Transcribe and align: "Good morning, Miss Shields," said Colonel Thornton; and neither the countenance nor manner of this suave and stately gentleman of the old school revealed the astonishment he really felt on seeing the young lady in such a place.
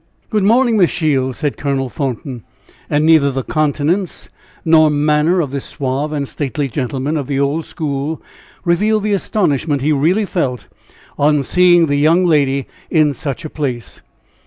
"Good 0.31 0.41
morning, 0.41 0.77
Miss 0.77 0.89
Shields," 0.89 1.37
said 1.37 1.57
Colonel 1.57 1.87
Thornton; 1.87 2.41
and 2.89 3.05
neither 3.05 3.31
the 3.31 3.43
countenance 3.43 4.29
nor 4.65 4.89
manner 4.89 5.41
of 5.41 5.51
this 5.51 5.65
suave 5.65 6.11
and 6.11 6.27
stately 6.27 6.67
gentleman 6.67 7.17
of 7.17 7.27
the 7.27 7.39
old 7.39 7.65
school 7.65 8.19
revealed 8.65 9.03
the 9.03 9.13
astonishment 9.13 9.83
he 9.83 9.91
really 9.91 10.25
felt 10.25 10.65
on 11.19 11.43
seeing 11.43 11.85
the 11.85 11.97
young 11.97 12.25
lady 12.25 12.65
in 12.89 13.13
such 13.13 13.45
a 13.45 13.49
place. 13.51 14.01